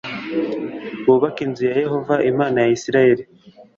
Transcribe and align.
bubake 1.05 1.41
inzu 1.45 1.61
ya 1.69 1.75
Yehova 1.83 2.15
Imana 2.31 2.57
ya 2.63 2.71
Isirayeli 2.77 3.23